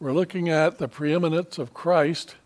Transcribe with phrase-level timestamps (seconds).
[0.00, 2.36] We're looking at the preeminence of Christ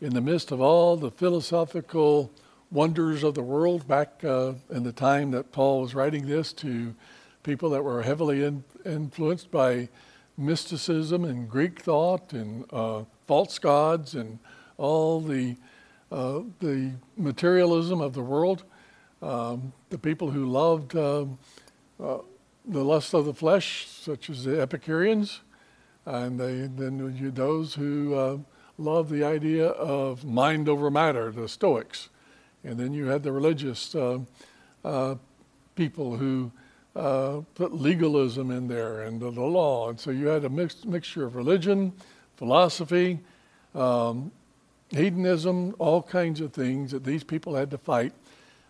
[0.00, 2.32] in the midst of all the philosophical
[2.70, 6.94] wonders of the world back uh, in the time that Paul was writing this to
[7.42, 9.90] people that were heavily in, influenced by
[10.38, 14.38] mysticism and Greek thought and uh, false gods and
[14.78, 15.54] all the,
[16.10, 18.64] uh, the materialism of the world.
[19.20, 21.38] Um, the people who loved um,
[22.02, 22.18] uh,
[22.64, 25.42] the lust of the flesh, such as the Epicureans,
[26.10, 28.38] and they, then you, those who uh,
[28.78, 32.08] love the idea of mind over matter, the Stoics.
[32.64, 34.18] And then you had the religious uh,
[34.84, 35.14] uh,
[35.76, 36.50] people who
[36.96, 39.90] uh, put legalism in there and the, the, law.
[39.90, 41.92] And so you had a mix, mixture of religion,
[42.36, 43.20] philosophy,
[43.74, 44.32] um,
[44.90, 48.12] hedonism, all kinds of things that these people had to fight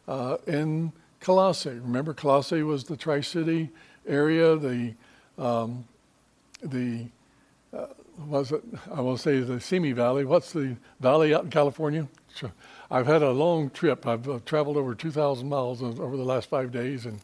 [0.07, 1.71] uh, in Colossae.
[1.71, 3.71] Remember, Colossae was the Tri City
[4.07, 4.95] area, the
[5.39, 5.85] um,
[6.63, 7.07] the
[8.27, 8.63] was it?
[8.93, 10.25] I will say the Simi Valley.
[10.25, 12.09] What's the valley out in California?
[12.91, 14.07] I've had a long trip.
[14.07, 17.21] I've uh, traveled over 2,000 miles over the last five days, and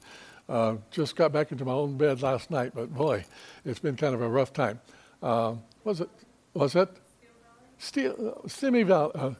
[0.48, 2.72] uh, just got back into my own bed last night.
[2.74, 3.24] But boy,
[3.64, 4.80] it's been kind of a rough time.
[5.22, 6.10] Uh, was it?
[6.54, 6.88] Was it?
[7.78, 9.12] Steel, uh, Simi Valley.
[9.14, 9.30] Uh,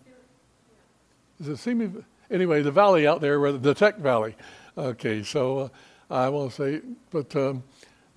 [1.41, 1.91] is it Simi?
[2.31, 4.35] Anyway, the valley out there, the Tech Valley.
[4.77, 5.71] Okay, so
[6.11, 7.35] uh, I won't say, but.
[7.35, 7.63] Um,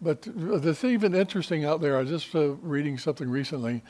[0.02, 1.98] but it's even interesting out there.
[1.98, 3.84] I was just uh, reading something recently.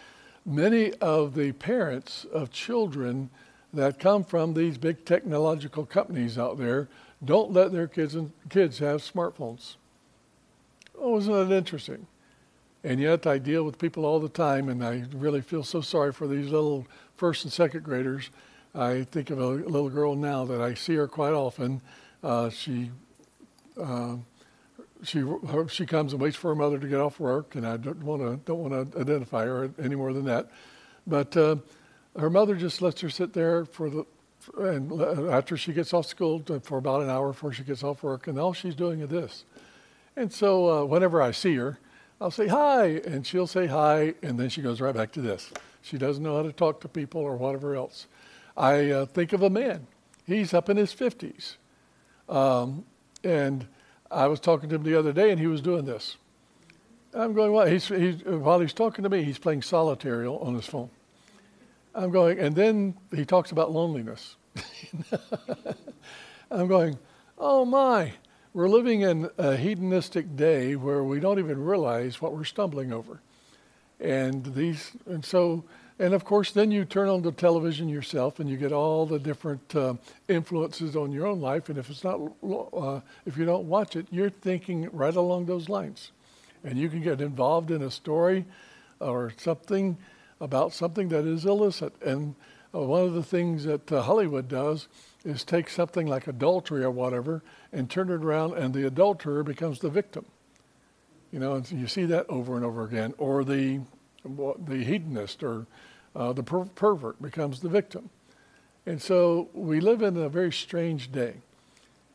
[0.45, 3.29] Many of the parents of children
[3.73, 6.87] that come from these big technological companies out there
[7.23, 9.75] don't let their kids and kids have smartphones.
[10.97, 12.07] Oh, isn't that interesting?
[12.83, 16.13] And yet I deal with people all the time, and I really feel so sorry
[16.13, 16.87] for these little
[17.17, 18.29] first and second graders.
[18.73, 21.81] I think of a little girl now that I see her quite often.
[22.23, 22.91] Uh, she
[23.79, 24.15] uh,
[25.03, 25.23] she
[25.69, 28.21] she comes and waits for her mother to get off work, and I don't want
[28.21, 30.49] to don't want to identify her any more than that.
[31.07, 31.57] But uh,
[32.17, 34.05] her mother just lets her sit there for the
[34.57, 38.27] and after she gets off school for about an hour before she gets off work,
[38.27, 39.45] and all she's doing is this.
[40.15, 41.79] And so uh, whenever I see her,
[42.19, 45.51] I'll say hi, and she'll say hi, and then she goes right back to this.
[45.81, 48.07] She doesn't know how to talk to people or whatever else.
[48.57, 49.87] I uh, think of a man.
[50.25, 51.55] He's up in his 50s.
[52.27, 52.83] Um,
[53.23, 53.67] and
[54.11, 56.17] I was talking to him the other day, and he was doing this.
[57.13, 57.71] I'm going, what?
[57.71, 60.89] He's, he's, while he's talking to me, he's playing solitaire on his phone.
[61.95, 64.35] I'm going, and then he talks about loneliness.
[66.51, 66.97] I'm going,
[67.37, 68.13] oh my,
[68.53, 73.21] we're living in a hedonistic day where we don't even realize what we're stumbling over.
[73.99, 75.65] And these, and so
[75.99, 79.19] and of course, then you turn on the television yourself and you get all the
[79.19, 79.95] different uh,
[80.29, 81.67] influences on your own life.
[81.67, 85.67] And if it's not, uh, if you don't watch it, you're thinking right along those
[85.67, 86.11] lines.
[86.63, 88.45] And you can get involved in a story
[89.01, 89.97] or something
[90.39, 91.93] about something that is illicit.
[92.01, 92.35] And
[92.73, 94.87] uh, one of the things that uh, Hollywood does
[95.25, 97.43] is take something like adultery or whatever
[97.73, 100.25] and turn it around, and the adulterer becomes the victim.
[101.31, 103.13] You know, and you see that over and over again.
[103.17, 103.81] Or the
[104.25, 105.65] the hedonist or
[106.15, 108.09] uh, the per- pervert becomes the victim.
[108.85, 111.35] And so we live in a very strange day.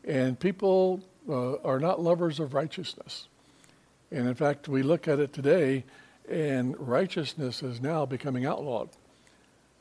[0.04, 3.28] And people uh, are not lovers of righteousness.
[4.10, 5.84] And in fact, we look at it today,
[6.28, 8.90] and righteousness is now becoming outlawed.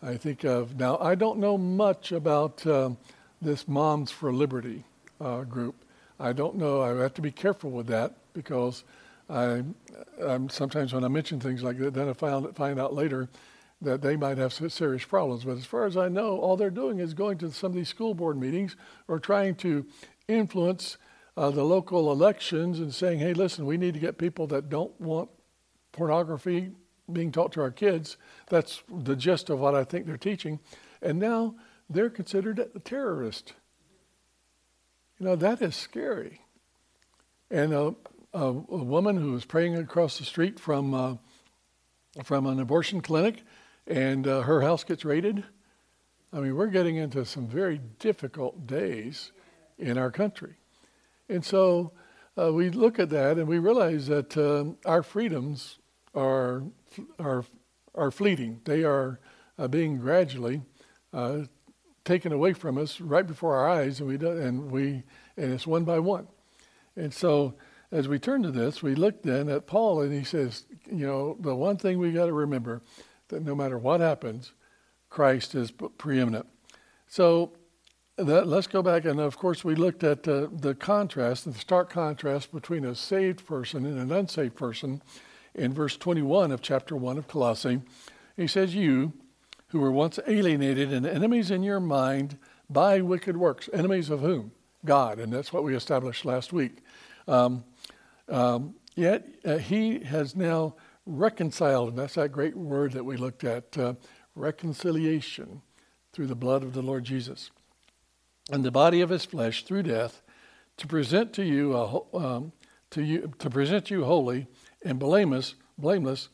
[0.02, 2.98] I think of now, I don't know much about um,
[3.42, 4.84] this Moms for Liberty
[5.22, 5.76] uh, group.
[6.20, 6.82] I don't know.
[6.82, 8.84] I have to be careful with that because
[9.30, 9.64] I,
[10.22, 13.30] I'm, sometimes when I mention things like that, then I find, find out later
[13.84, 15.44] that they might have serious problems.
[15.44, 17.90] But as far as I know, all they're doing is going to some of these
[17.90, 18.76] school board meetings
[19.08, 19.86] or trying to
[20.28, 20.98] influence
[21.36, 25.00] uh, the local elections and saying, hey, listen, we need to get people that don't
[25.00, 25.30] want
[25.92, 26.72] pornography
[27.12, 28.18] being taught to our kids.
[28.50, 30.60] That's the gist of what I think they're teaching.
[31.02, 31.56] And now
[31.90, 33.54] they're considered a terrorist.
[35.20, 36.42] You know, that is scary.
[37.52, 37.96] And a,
[38.34, 41.16] a, a woman who was praying across the street from, uh,
[42.24, 43.44] from an abortion clinic
[43.88, 45.44] and uh, her house gets raided.
[46.32, 49.32] I mean, we're getting into some very difficult days
[49.78, 50.56] in our country.
[51.30, 51.92] And so
[52.38, 55.80] uh, we look at that and we realize that um, our freedoms
[56.16, 56.64] are,
[57.20, 57.46] are,
[57.94, 58.62] are fleeting.
[58.66, 59.20] They are
[59.58, 60.62] uh, being gradually
[61.14, 61.42] uh,
[62.04, 65.04] taken away from us right before our eyes, and we, do, and, we,
[65.38, 66.28] and it's one by one.
[66.96, 67.56] And so
[67.92, 71.38] as we turn to this, we look then at Paul, and he says, you know,
[71.40, 72.82] the one thing we got to remember
[73.34, 74.54] that no matter what happens,
[75.10, 76.46] Christ is preeminent.
[77.08, 77.54] So
[78.18, 81.90] that, let's go back, and of course, we looked at uh, the contrast, the stark
[81.90, 85.02] contrast between a saved person and an unsaved person.
[85.56, 87.82] in verse 21 of chapter 1 of Colossae.
[88.36, 89.14] He says, You
[89.68, 92.38] who were once alienated and enemies in your mind
[92.70, 93.70] by wicked works.
[93.74, 94.52] Enemies of whom?
[94.86, 95.20] God.
[95.20, 96.78] And that's what we established last week.
[97.28, 97.64] Um,
[98.30, 103.44] um, yet uh, he has now reconciled, and that's that great word that we looked
[103.44, 103.94] at uh,
[104.36, 105.62] reconciliation
[106.12, 107.52] through the blood of the Lord Jesus.
[108.52, 110.22] And the body of his flesh through death
[110.78, 112.52] to present to you, a, um,
[112.92, 114.48] to you to present you holy
[114.84, 116.30] and blameless, blameless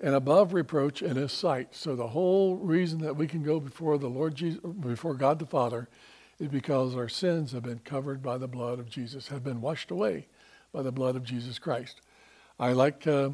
[0.00, 1.74] and above reproach in his sight.
[1.74, 5.46] So the whole reason that we can go before the Lord Jesus, before God the
[5.46, 5.88] Father
[6.38, 9.90] is because our sins have been covered by the blood of Jesus, have been washed
[9.90, 10.28] away
[10.72, 12.00] by the blood of Jesus Christ.
[12.60, 13.30] I like, uh,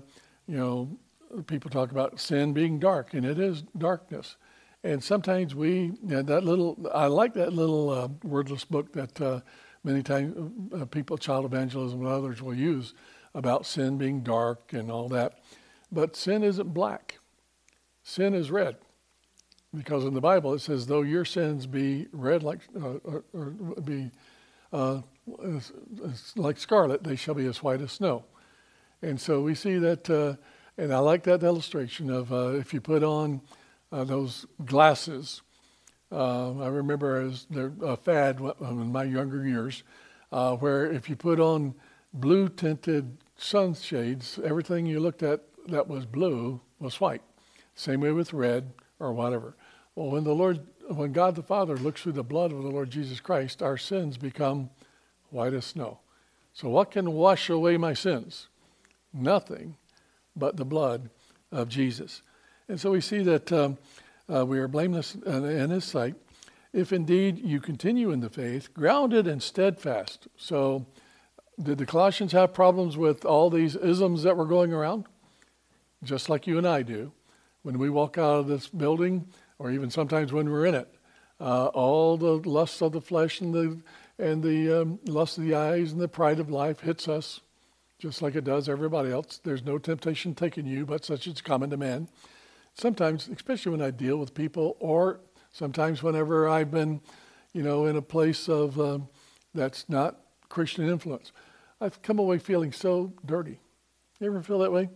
[0.46, 0.98] you know,
[1.46, 4.36] people talk about sin being dark, and it is darkness.
[4.82, 9.20] And sometimes we, you know, that little, I like that little uh, wordless book that
[9.20, 9.40] uh,
[9.82, 10.36] many times
[10.78, 12.94] uh, people, child evangelism and others will use
[13.34, 15.40] about sin being dark and all that.
[15.90, 17.18] But sin isn't black,
[18.02, 18.76] sin is red.
[19.74, 23.50] Because in the Bible it says, though your sins be red like, uh, or, or,
[23.84, 24.10] be
[24.72, 25.00] uh,
[26.36, 28.24] like scarlet, they shall be as white as snow.
[29.04, 30.36] And so we see that, uh,
[30.78, 33.42] and I like that illustration of uh, if you put on
[33.92, 35.42] uh, those glasses.
[36.10, 37.46] Uh, I remember as
[37.82, 39.82] a fad in my younger years,
[40.30, 41.74] where if you put on
[42.14, 47.22] blue tinted sunshades, everything you looked at that was blue was white.
[47.74, 49.54] Same way with red or whatever.
[49.96, 52.88] Well, when the Lord, when God the Father looks through the blood of the Lord
[52.88, 54.70] Jesus Christ, our sins become
[55.28, 55.98] white as snow.
[56.54, 58.48] So, what can wash away my sins?
[59.14, 59.76] Nothing
[60.36, 61.08] but the blood
[61.50, 62.20] of Jesus.
[62.68, 63.78] And so we see that um,
[64.28, 66.16] uh, we are blameless in His sight
[66.72, 70.26] if indeed you continue in the faith, grounded and steadfast.
[70.36, 70.86] So,
[71.62, 75.06] did the Colossians have problems with all these isms that were going around?
[76.04, 77.12] just like you and I do,
[77.62, 79.26] when we walk out of this building,
[79.58, 80.94] or even sometimes when we're in it,
[81.40, 83.80] uh, all the lusts of the flesh and the
[84.16, 87.40] and the um, lust of the eyes and the pride of life hits us,
[87.98, 89.40] just like it does everybody else.
[89.42, 92.08] There's no temptation taking you, but such is common to man.
[92.74, 95.20] Sometimes, especially when I deal with people, or
[95.52, 97.00] sometimes whenever I've been,
[97.52, 99.08] you know, in a place of um,
[99.54, 100.18] that's not
[100.48, 101.32] Christian influence,
[101.80, 103.58] I've come away feeling so dirty.
[104.20, 104.88] You ever feel that way?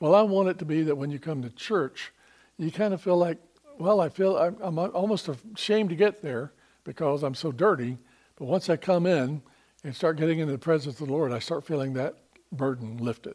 [0.00, 2.12] Well, I want it to be that when you come to church,
[2.56, 3.38] you kind of feel like,
[3.78, 6.52] well, I feel I'm, I'm almost ashamed to get there
[6.84, 7.98] because I'm so dirty.
[8.36, 9.42] But once I come in
[9.84, 12.16] and start getting into the presence of the Lord, I start feeling that
[12.52, 13.34] burden lifted.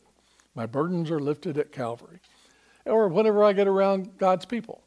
[0.55, 2.19] My burdens are lifted at Calvary.
[2.85, 4.83] Or whenever I get around God's people,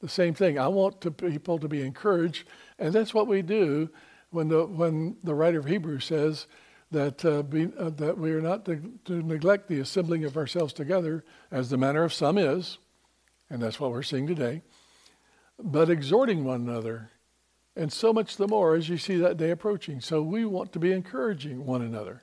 [0.00, 0.58] the same thing.
[0.58, 2.46] I want to, people to be encouraged,
[2.78, 3.90] and that's what we do
[4.30, 6.46] when the when the writer of Hebrews says
[6.90, 10.72] that, uh, be, uh, that we are not to, to, neglect the assembling of ourselves
[10.72, 12.78] together, as the manner of some is,
[13.50, 14.62] and that's what we're seeing today,
[15.62, 17.10] but exhorting one another,
[17.78, 20.00] and so much the more as you see that day approaching.
[20.00, 22.22] So we want to be encouraging one another.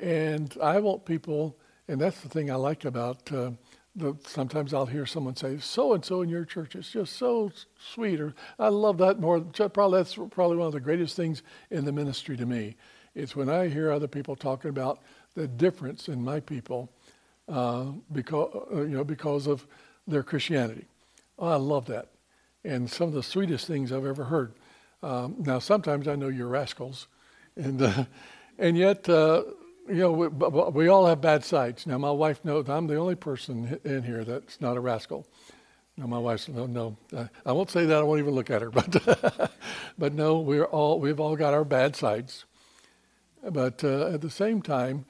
[0.00, 1.56] And I want people,
[1.88, 3.32] and that's the thing I like about.
[3.32, 3.52] Uh,
[3.94, 7.50] the, sometimes I'll hear someone say, "So and so in your church is just so
[7.78, 11.84] sweet," or "I love that more." Probably that's probably one of the greatest things in
[11.84, 12.76] the ministry to me
[13.14, 15.00] it's when I hear other people talking about
[15.34, 16.90] the difference in my people
[17.48, 19.66] uh, because, uh, you know, because of
[20.06, 20.86] their Christianity.
[21.38, 22.08] Oh, I love that.
[22.64, 24.52] And some of the sweetest things I've ever heard.
[25.02, 27.08] Um, now, sometimes I know you're rascals,
[27.56, 28.04] and, uh,
[28.58, 29.42] and yet, uh,
[29.88, 31.86] you know, we, we, all have bad sides.
[31.86, 35.26] Now, my wife knows I'm the only person in here that's not a rascal.
[35.96, 36.96] No, my wife's no, no.
[37.14, 37.98] Uh, I won't say that.
[37.98, 38.70] I won't even look at her.
[38.70, 39.52] But,
[39.98, 42.46] but no, we're all we've all got our bad sides.
[43.42, 45.04] But uh, at the same time,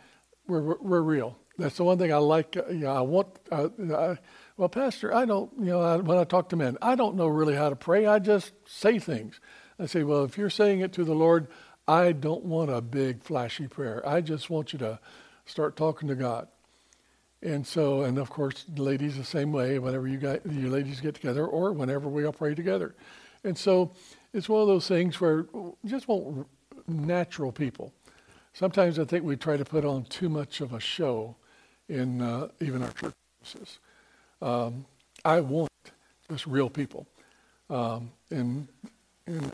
[0.48, 1.38] we're, we're real.
[1.58, 2.56] That's the one thing I like.
[2.56, 3.28] Uh, you know, I want.
[3.50, 4.18] Uh, I,
[4.56, 5.52] well, Pastor, I don't.
[5.58, 8.06] You know, I, when I talk to men, I don't know really how to pray.
[8.06, 9.38] I just say things.
[9.78, 11.48] I say, well, if you're saying it to the Lord,
[11.88, 14.06] I don't want a big flashy prayer.
[14.06, 15.00] I just want you to
[15.46, 16.48] start talking to God.
[17.42, 19.78] And so, and of course, the ladies the same way.
[19.78, 22.94] Whenever you got you ladies get together, or whenever we all pray together,
[23.42, 23.90] and so
[24.32, 26.46] it's one of those things where you just want
[26.86, 27.92] natural people.
[28.52, 31.34] Sometimes I think we try to put on too much of a show
[31.88, 33.78] in uh, even our churches.
[34.40, 34.86] Um,
[35.24, 35.70] I want
[36.30, 37.06] just real people.
[37.70, 38.68] Um, and,
[39.32, 39.52] and,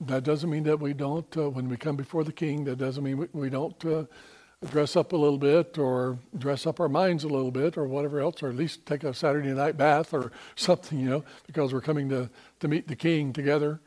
[0.00, 3.02] that doesn't mean that we don't, uh, when we come before the king, that doesn't
[3.02, 4.04] mean we, we don't uh,
[4.70, 8.20] dress up a little bit or dress up our minds a little bit or whatever
[8.20, 11.80] else, or at least take a Saturday night bath or something, you know, because we're
[11.80, 12.30] coming to,
[12.60, 13.80] to meet the king together.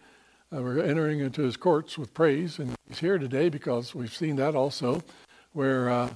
[0.53, 4.35] Uh, we're entering into his courts with praise, and he's here today because we've seen
[4.35, 5.01] that also,
[5.53, 6.09] where uh,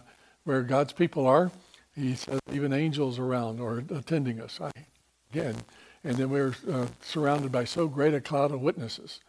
[0.43, 1.51] where God's people are,
[1.95, 4.59] He says even angels around or attending us.
[4.61, 4.71] I,
[5.31, 5.55] again,
[6.05, 9.19] and then we're uh, surrounded by so great a cloud of witnesses.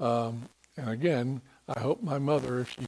[0.00, 2.86] Um, and again, I hope my mother, if she's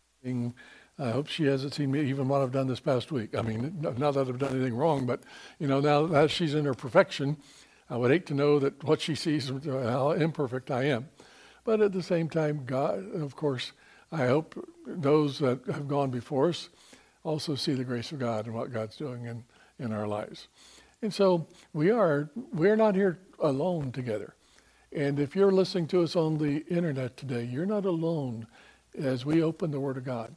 [0.99, 3.37] I hope she hasn't seen me even what I've done this past week.
[3.37, 5.23] I mean, not that I've done anything wrong, but
[5.61, 7.37] you know, now that she's in her perfection,
[7.89, 11.09] I would hate to know that what she sees how imperfect I am.
[11.65, 13.73] But at the same time, God, of course,
[14.11, 16.69] I hope those that have gone before us
[17.23, 19.45] also see the grace of God and what God's doing in,
[19.79, 20.49] in our lives.
[21.03, 24.35] And so we are we're not here alone together.
[24.93, 28.47] And if you're listening to us on the internet today, you're not alone
[28.99, 30.35] as we open the Word of God.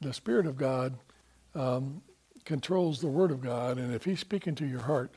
[0.00, 0.98] The Spirit of God
[1.54, 2.00] um,
[2.44, 5.14] controls the Word of God, and if He's speaking to your heart,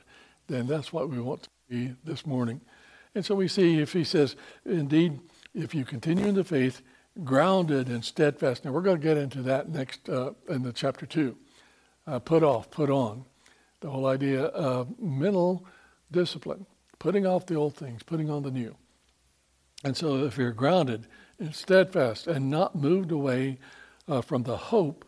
[0.48, 2.60] then that's what we want to be this morning.
[3.16, 4.36] And so we see if He says,
[4.66, 5.20] indeed,
[5.56, 6.82] if you continue in the faith,
[7.24, 8.66] grounded and steadfast.
[8.66, 11.38] Now we're going to get into that next uh, in the chapter two.
[12.06, 13.24] Uh, put off, put on,
[13.84, 15.66] the whole idea of mental
[16.10, 16.66] discipline,
[17.00, 18.74] putting off the old things, putting on the new.
[19.84, 21.06] And so if you're grounded
[21.38, 23.60] and steadfast and not moved away
[24.08, 25.04] uh, from the hope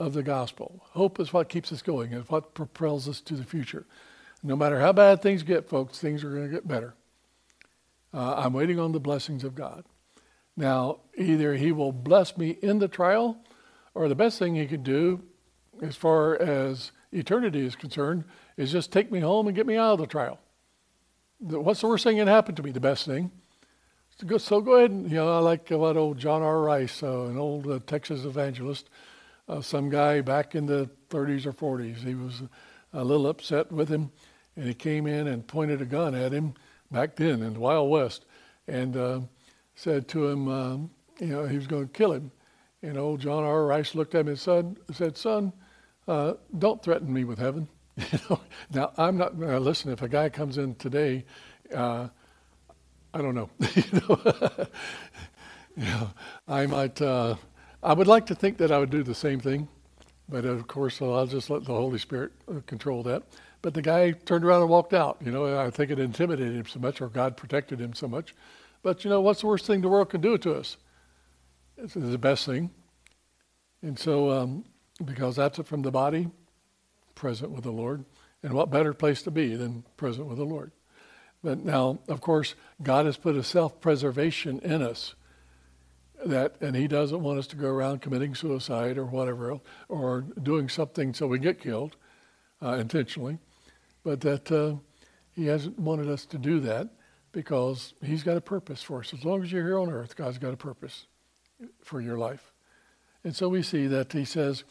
[0.00, 2.14] of the gospel, hope is what keeps us going.
[2.14, 3.84] It's what propels us to the future.
[4.42, 6.94] No matter how bad things get, folks, things are going to get better.
[8.14, 9.84] Uh, I'm waiting on the blessings of God.
[10.56, 13.36] Now, either he will bless me in the trial,
[13.94, 15.22] or the best thing he could do,
[15.82, 18.24] as far as eternity is concerned,
[18.56, 20.38] is just take me home and get me out of the trial.
[21.38, 22.70] What's the worst thing that happened to me?
[22.70, 23.30] The best thing.
[24.38, 26.60] So go ahead and, you know, I like what old John R.
[26.60, 28.88] Rice, uh, an old uh, Texas evangelist,
[29.48, 31.96] uh, some guy back in the 30s or 40s.
[31.96, 32.42] He was
[32.92, 34.12] a little upset with him,
[34.56, 36.54] and he came in and pointed a gun at him
[36.92, 38.24] back then in the Wild West.
[38.68, 39.20] And uh,
[39.74, 42.30] said to him, um, you know, he was going to kill him.
[42.82, 43.66] And old John R.
[43.66, 45.52] Rice looked at him and said, said Son,
[46.08, 47.68] uh, don't threaten me with heaven.
[48.12, 48.40] You know,
[48.72, 49.40] now I'm not.
[49.40, 51.24] Uh, listen, if a guy comes in today,
[51.72, 52.08] uh,
[53.12, 53.50] I don't know.
[53.76, 54.20] you, know
[55.76, 56.10] you know,
[56.48, 57.00] I might.
[57.00, 57.36] Uh,
[57.84, 59.68] I would like to think that I would do the same thing,
[60.28, 63.22] but of course, I'll just let the Holy Spirit uh, control that.
[63.62, 65.18] But the guy turned around and walked out.
[65.24, 68.34] You know, I think it intimidated him so much, or God protected him so much,
[68.82, 70.76] but you know, what's the worst thing the world can do to us?
[71.76, 72.70] It's the best thing.
[73.82, 74.64] And so, um,
[75.02, 76.28] because that's it from the body,
[77.14, 78.04] present with the Lord.
[78.42, 80.72] And what better place to be than present with the Lord?
[81.42, 85.14] But now, of course, God has put a self preservation in us
[86.24, 90.68] that, and He doesn't want us to go around committing suicide or whatever, or doing
[90.68, 91.96] something so we get killed
[92.62, 93.38] uh, intentionally,
[94.02, 94.76] but that uh,
[95.34, 96.88] He hasn't wanted us to do that
[97.32, 99.12] because He's got a purpose for us.
[99.12, 101.06] As long as you're here on earth, God's got a purpose
[101.82, 102.53] for your life.
[103.24, 104.64] And so we see that He says,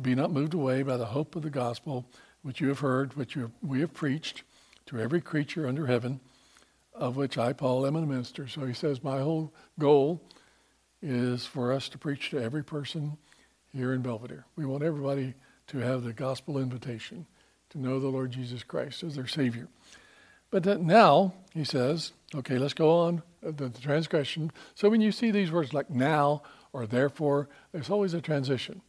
[0.00, 2.06] Be not moved away by the hope of the gospel,
[2.42, 4.42] which you have heard, which have, we have preached
[4.86, 6.20] to every creature under heaven,
[6.94, 8.48] of which I, Paul, am a minister.
[8.48, 10.22] So He says, My whole goal
[11.02, 13.18] is for us to preach to every person
[13.72, 14.46] here in Belvedere.
[14.56, 15.34] We want everybody
[15.68, 17.26] to have the gospel invitation
[17.70, 19.68] to know the Lord Jesus Christ as their Savior.
[20.50, 24.50] But now, he says, okay, let's go on, uh, the transgression.
[24.74, 26.42] So when you see these words like now
[26.78, 28.82] or therefore, there's always a transition.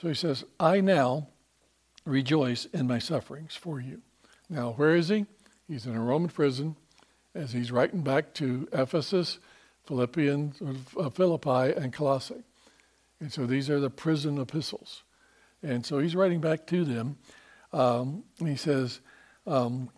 [0.00, 1.28] So he says, I now
[2.04, 4.00] rejoice in my sufferings for you.
[4.48, 5.26] Now, where is he?
[5.66, 6.76] He's in a Roman prison
[7.34, 9.38] as he's writing back to Ephesus,
[9.86, 10.62] Philippians,
[10.96, 12.44] uh, Philippi, and Colossae.
[13.20, 15.02] And so these are the prison epistles.
[15.62, 17.18] And so he's writing back to them.
[17.72, 19.00] Um, he says,
[19.46, 19.90] um,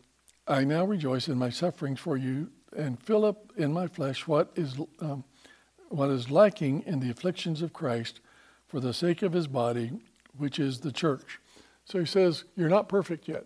[0.49, 4.51] I now rejoice in my sufferings for you and fill up in my flesh what
[4.57, 5.25] is, um,
[5.93, 8.21] what is lacking in the afflictions of Christ
[8.67, 9.93] for the sake of his body,
[10.37, 11.39] which is the church.
[11.85, 13.45] So he says, You're not perfect yet.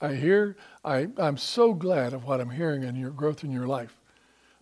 [0.00, 3.66] I hear, I, I'm so glad of what I'm hearing in your growth in your
[3.66, 3.98] life,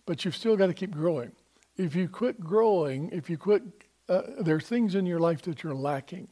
[0.05, 1.33] but you've still got to keep growing.
[1.77, 3.63] If you quit growing, if you quit,
[4.07, 6.29] uh, there are things in your life that you're lacking.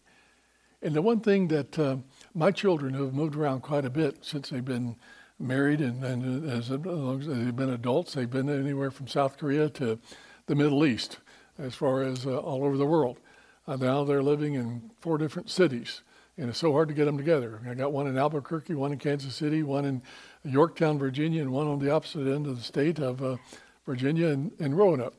[0.82, 1.98] And the one thing that uh,
[2.34, 4.96] my children who have moved around quite a bit since they've been
[5.40, 9.70] married and, and as, long as they've been adults, they've been anywhere from South Korea
[9.72, 10.00] to
[10.46, 11.18] the Middle East,
[11.58, 13.20] as far as uh, all over the world.
[13.68, 16.02] Uh, now they're living in four different cities,
[16.38, 17.62] and it's so hard to get them together.
[17.70, 20.02] I got one in Albuquerque, one in Kansas City, one in
[20.44, 23.38] Yorktown, Virginia, and one on the opposite end of the state of uh,
[23.86, 25.16] Virginia in, in Roanoke.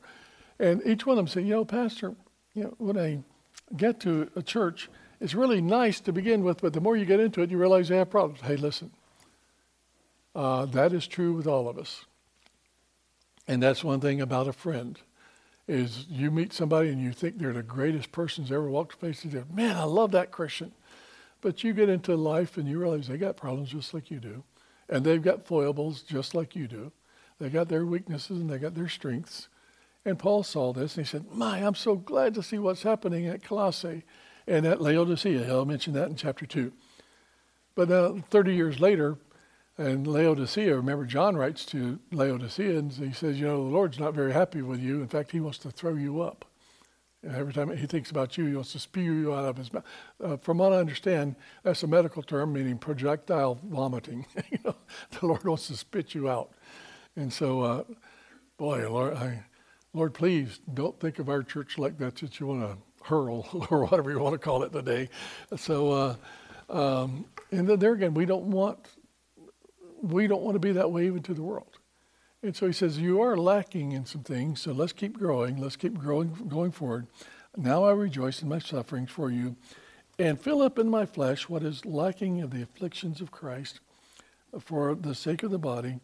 [0.59, 2.15] And each one of them say, you know, Pastor,
[2.53, 3.19] you know, when I
[3.75, 4.89] get to a church,
[5.19, 7.87] it's really nice to begin with, but the more you get into it, you realize
[7.87, 8.41] they have problems.
[8.41, 8.91] Hey, listen,
[10.35, 12.05] uh, that is true with all of us.
[13.47, 14.99] And that's one thing about a friend
[15.67, 19.25] is you meet somebody and you think they're the greatest persons ever walked the face
[19.25, 19.51] of the earth.
[19.51, 20.71] Man, I love that Christian.
[21.41, 24.43] But you get into life and you realize they got problems just like you do.
[24.89, 26.91] And they've got foibles just like you do.
[27.39, 29.47] They got their weaknesses and they got their strengths.
[30.05, 33.27] And Paul saw this and he said, My, I'm so glad to see what's happening
[33.27, 34.03] at Colossae
[34.47, 35.43] and at Laodicea.
[35.43, 36.71] He'll mention that in chapter 2.
[37.73, 39.17] But uh, 30 years later,
[39.77, 44.31] and Laodicea, remember John writes to Laodiceans, he says, You know, the Lord's not very
[44.31, 45.01] happy with you.
[45.01, 46.45] In fact, he wants to throw you up.
[47.21, 49.73] And every time he thinks about you, he wants to spew you out of his
[49.73, 49.83] mouth.
[50.23, 54.25] Uh, from what I understand, that's a medical term meaning projectile vomiting.
[54.51, 54.75] you know,
[55.19, 56.51] the Lord wants to spit you out.
[57.17, 57.83] And so, uh,
[58.57, 59.43] boy, Lord, I,
[59.93, 63.85] Lord, please don't think of our church like that that you want to hurl or
[63.85, 65.09] whatever you want to call it today.
[65.57, 66.15] So, uh,
[66.69, 68.79] um, and then there again, we don't want
[70.11, 71.79] we don't want to be that way even to the world.
[72.43, 75.57] And so he says, You are lacking in some things, so let's keep growing.
[75.57, 77.07] Let's keep growing, going forward.
[77.57, 79.55] Now I rejoice in my sufferings for you
[80.19, 83.79] and fill up in my flesh what is lacking of the afflictions of Christ
[84.59, 85.99] for the sake of the body,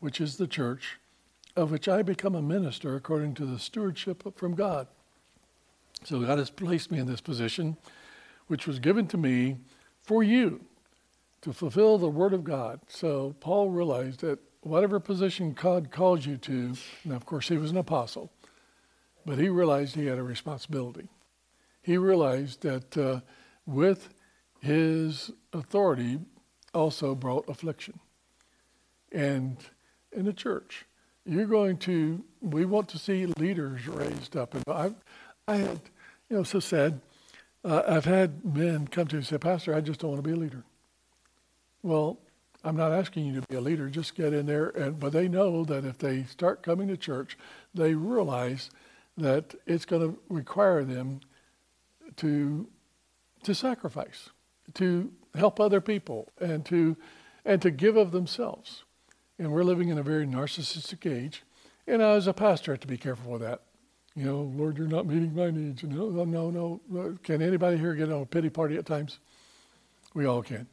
[0.00, 0.98] which is the church,
[1.56, 4.86] of which I become a minister according to the stewardship from God.
[6.04, 7.76] So God has placed me in this position,
[8.46, 9.56] which was given to me
[10.02, 10.60] for you
[11.42, 12.80] to fulfill the word of God.
[12.88, 17.70] So Paul realized that whatever position God calls you to, and of course he was
[17.70, 18.30] an apostle,
[19.24, 21.08] but he realized he had a responsibility.
[21.82, 23.20] He realized that uh,
[23.66, 24.08] with
[24.60, 26.18] his authority
[26.74, 27.98] also brought affliction.
[29.12, 29.56] And
[30.12, 30.84] in the church,
[31.24, 34.54] you're going to, we want to see leaders raised up.
[34.54, 34.92] And I,
[35.46, 35.80] I had,
[36.28, 37.00] you know, so sad.
[37.64, 40.28] Uh, I've had men come to me and say, Pastor, I just don't want to
[40.28, 40.64] be a leader.
[41.82, 42.18] Well,
[42.64, 43.88] I'm not asking you to be a leader.
[43.88, 44.68] Just get in there.
[44.70, 47.38] And, but they know that if they start coming to church,
[47.74, 48.70] they realize
[49.16, 51.20] that it's going to require them
[52.16, 52.68] to,
[53.44, 54.30] to sacrifice,
[54.74, 56.96] to help other people, and to,
[57.44, 58.84] and to give of themselves.
[59.38, 61.44] And we're living in a very narcissistic age.
[61.86, 63.62] And as a pastor, I have to be careful with that.
[64.14, 65.84] You know, Lord, you're not meeting my needs.
[65.84, 67.18] No, no, no.
[67.22, 69.20] Can anybody here get on a pity party at times?
[70.12, 70.66] We all can.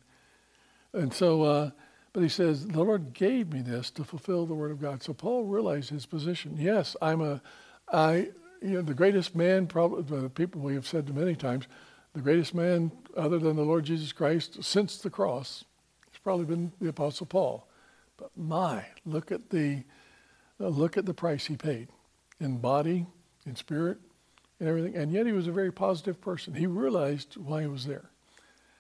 [0.96, 1.72] And so, uh,
[2.14, 5.04] but he says, the Lord gave me this to fulfill the word of God.
[5.04, 6.56] So Paul realized his position.
[6.58, 7.42] Yes, I'm a,
[7.92, 8.30] I,
[8.62, 11.68] you know, the greatest man, probably, the people we have said to many times,
[12.14, 15.66] the greatest man other than the Lord Jesus Christ since the cross
[16.10, 17.68] has probably been the Apostle Paul.
[18.16, 19.84] But my, look at the,
[20.62, 21.90] uh, look at the price he paid
[22.40, 23.06] in body,
[23.46, 23.98] in spirit,
[24.62, 24.96] and everything.
[24.96, 26.54] And yet he was a very positive person.
[26.54, 28.10] He realized why he was there.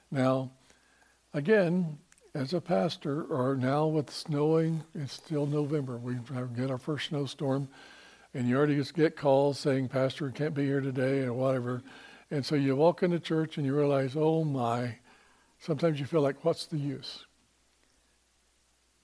[0.10, 0.52] Now,
[1.34, 1.98] again,
[2.36, 5.98] as a pastor, or now with snowing, it's still November.
[5.98, 6.18] We
[6.54, 7.70] get our first snowstorm,
[8.34, 11.82] and you already get calls saying, Pastor, can't be here today, or whatever.
[12.30, 14.98] And so you walk into church and you realize, oh my,
[15.60, 17.24] sometimes you feel like, what's the use?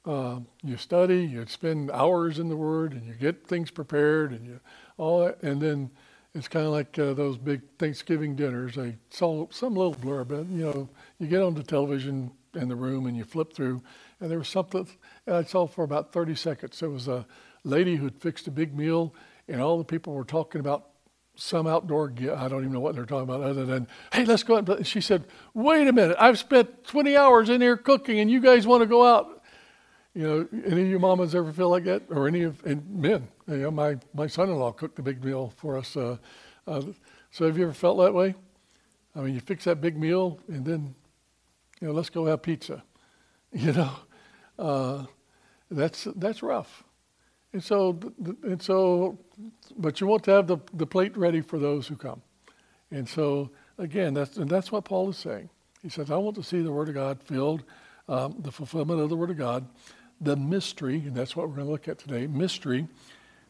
[0.03, 4.45] Uh, you study, you spend hours in the Word, and you get things prepared, and
[4.45, 4.59] you
[4.97, 5.89] all that, and then
[6.35, 8.77] it's kind of like uh, those big Thanksgiving dinners.
[8.77, 12.75] I saw some little blurb, but you know, you get on the television in the
[12.75, 13.81] room and you flip through,
[14.19, 14.87] and there was something
[15.25, 16.79] and I saw for about 30 seconds.
[16.79, 17.25] There was a
[17.63, 19.13] lady who'd fixed a big meal,
[19.47, 20.87] and all the people were talking about
[21.35, 22.13] some outdoor.
[22.35, 24.85] I don't even know what they're talking about, other than, "Hey, let's go." Out.
[24.85, 26.17] She said, "Wait a minute!
[26.19, 29.41] I've spent 20 hours in here cooking, and you guys want to go out?"
[30.13, 33.29] You know, any of you mamas ever feel like that, or any of and men?
[33.47, 35.95] You know, my my son-in-law cooked a big meal for us.
[35.95, 36.17] Uh,
[36.67, 36.81] uh,
[37.31, 38.35] so have you ever felt that way?
[39.15, 40.95] I mean, you fix that big meal, and then
[41.81, 42.83] you know, let's go have pizza.
[43.53, 43.91] You know,
[44.57, 45.05] uh,
[45.69, 46.85] that's that's rough.
[47.51, 47.99] And so,
[48.43, 49.17] and so,
[49.77, 52.21] but you want to have the, the plate ready for those who come.
[52.91, 55.49] And so, again, that's and that's what Paul is saying.
[55.81, 57.63] He says, I want to see the Word of God filled,
[58.07, 59.67] um, the fulfillment of the Word of God,
[60.21, 62.87] the mystery, and that's what we're going to look at today, mystery,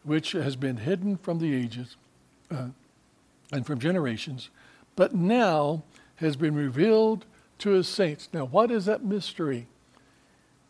[0.03, 1.97] which has been hidden from the ages
[2.49, 2.69] uh,
[3.51, 4.49] and from generations,
[4.95, 5.83] but now
[6.15, 7.25] has been revealed
[7.61, 8.29] to his saints.
[8.33, 9.67] Now, what is that mystery?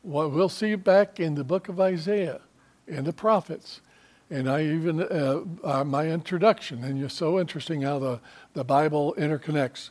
[0.03, 2.41] Well, we'll see back in the book of Isaiah
[2.87, 3.81] and the prophets.
[4.29, 8.19] And I even, uh, uh, my introduction, and it's so interesting how the,
[8.53, 9.89] the Bible interconnects,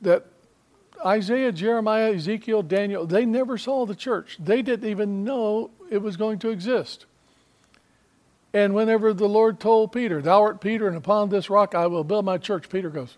[0.00, 0.26] that
[1.04, 4.36] Isaiah, Jeremiah, Ezekiel, Daniel, they never saw the church.
[4.38, 7.06] They didn't even know it was going to exist.
[8.54, 12.04] And whenever the Lord told Peter, Thou art Peter, and upon this rock I will
[12.04, 13.16] build my church, Peter goes,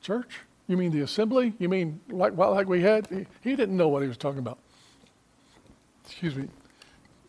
[0.00, 0.40] Church?
[0.68, 1.54] You mean the assembly?
[1.58, 3.06] You mean like, like we had?
[3.08, 4.58] He, he didn't know what he was talking about.
[6.04, 6.48] Excuse me.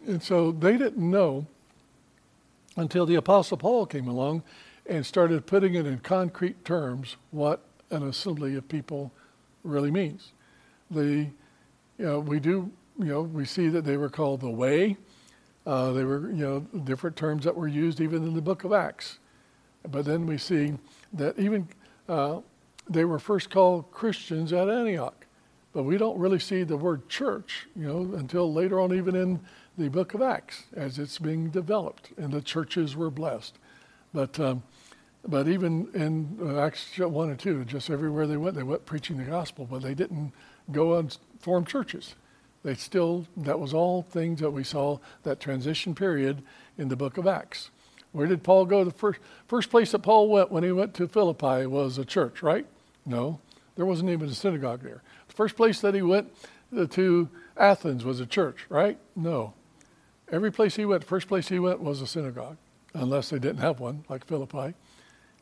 [0.07, 1.45] And so they didn't know
[2.75, 4.43] until the Apostle Paul came along
[4.85, 9.11] and started putting it in concrete terms what an assembly of people
[9.63, 10.33] really means.
[10.91, 11.27] the,
[11.97, 14.97] you know, we do, you know, we see that they were called the way.
[15.65, 18.73] Uh, they were, you know, different terms that were used even in the book of
[18.73, 19.19] Acts.
[19.89, 20.73] But then we see
[21.13, 21.67] that even
[22.09, 22.39] uh,
[22.89, 25.25] they were first called Christians at Antioch.
[25.73, 29.39] But we don't really see the word church, you know, until later on, even in
[29.77, 33.57] the book of Acts, as it's being developed, and the churches were blessed.
[34.13, 34.61] But um,
[35.25, 39.17] but even in uh, Acts 1 and 2, just everywhere they went, they went preaching
[39.17, 40.33] the gospel, but they didn't
[40.71, 42.15] go and form churches.
[42.63, 46.43] They still, that was all things that we saw that transition period
[46.77, 47.71] in the book of Acts.
[48.13, 48.83] Where did Paul go?
[48.83, 52.41] The first, first place that Paul went when he went to Philippi was a church,
[52.41, 52.65] right?
[53.05, 53.39] No,
[53.75, 55.01] there wasn't even a synagogue there.
[55.27, 56.31] The first place that he went
[56.77, 58.97] uh, to Athens was a church, right?
[59.15, 59.53] No.
[60.31, 62.57] Every place he went, first place he went was a synagogue,
[62.93, 64.75] unless they didn't have one, like Philippi.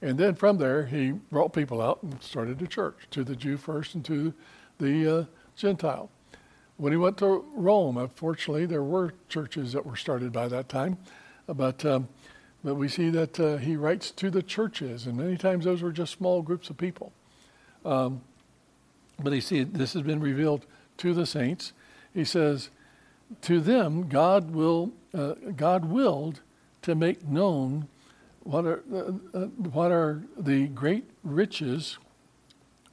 [0.02, 3.58] And then from there, he brought people out and started a church to the Jew
[3.58, 4.34] first and to
[4.80, 6.10] the uh, Gentile.
[6.78, 10.98] When he went to Rome, unfortunately, there were churches that were started by that time,
[11.48, 12.08] but um,
[12.64, 15.92] but we see that uh, he writes to the churches, and many times those were
[15.92, 17.12] just small groups of people.
[17.84, 18.22] Um,
[19.20, 20.66] but he see, this has been revealed
[20.98, 21.74] to the saints.
[22.14, 22.70] He says,
[23.42, 26.42] "To them, God will uh, God willed
[26.84, 27.88] to make known
[28.44, 31.98] what are, uh, uh, what are the great riches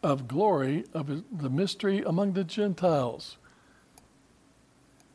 [0.02, 3.36] of glory of the mystery among the Gentiles,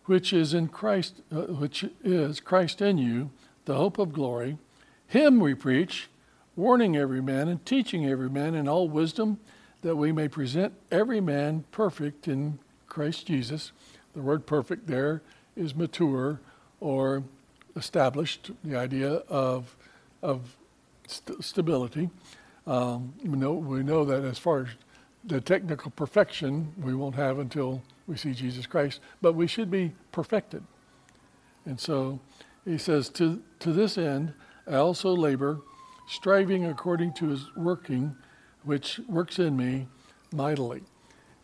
[0.06, 3.30] which is in Christ, uh, which is Christ in you,
[3.66, 4.58] the hope of glory.
[5.08, 6.10] Him we preach,
[6.56, 9.40] warning every man and teaching every man in all wisdom,
[9.82, 13.72] that we may present every man perfect in Christ Jesus.
[14.14, 15.22] The word perfect there
[15.56, 16.40] is mature
[16.80, 17.24] or
[17.76, 19.76] established, the idea of
[20.22, 20.56] of
[21.08, 22.10] st- stability.
[22.66, 24.68] Um, we, know, we know that as far as
[25.26, 29.94] the technical perfection, we won't have until we see Jesus Christ, but we should be
[30.12, 30.64] perfected.
[31.66, 32.20] And so
[32.66, 34.34] he says, To, to this end,
[34.68, 35.62] I also labor,
[36.08, 38.16] striving according to his working,
[38.64, 39.88] which works in me
[40.32, 40.84] mightily.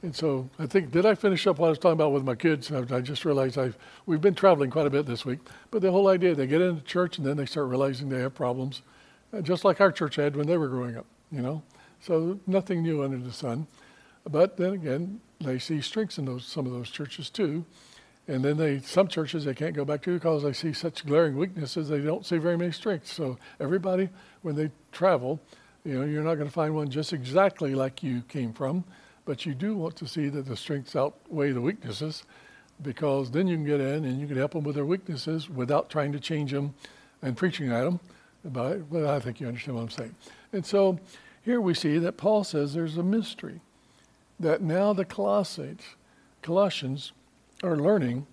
[0.01, 2.35] And so I think, did I finish up what I was talking about with my
[2.35, 2.71] kids?
[2.71, 5.39] I just realized I've, we've been traveling quite a bit this week.
[5.71, 8.33] But the whole idea, they get into church and then they start realizing they have
[8.33, 8.81] problems,
[9.33, 11.61] uh, just like our church had when they were growing up, you know?
[11.99, 13.67] So nothing new under the sun.
[14.29, 17.65] But then again, they see strengths in those, some of those churches too.
[18.29, 21.35] And then they, some churches they can't go back to because they see such glaring
[21.35, 23.13] weaknesses, they don't see very many strengths.
[23.13, 24.09] So everybody,
[24.43, 25.41] when they travel,
[25.83, 28.85] you know, you're not going to find one just exactly like you came from
[29.29, 32.23] but you do want to see that the strengths outweigh the weaknesses
[32.81, 35.87] because then you can get in and you can help them with their weaknesses without
[35.87, 36.73] trying to change them
[37.21, 37.99] and preaching at them.
[38.43, 40.15] But, but I think you understand what I'm saying.
[40.51, 40.97] And so
[41.43, 43.61] here we see that Paul says there's a mystery
[44.39, 45.83] that now the Colossians,
[46.41, 47.11] Colossians
[47.63, 48.25] are learning,